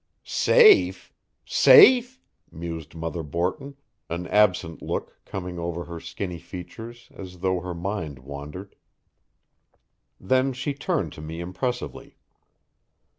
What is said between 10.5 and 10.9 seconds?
she